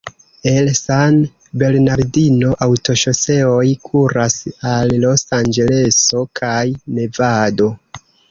[0.51, 1.17] El San
[1.63, 4.39] Bernardino aŭtoŝoseoj kuras
[4.71, 6.65] al Los-Anĝeleso kaj
[6.99, 7.69] Nevado.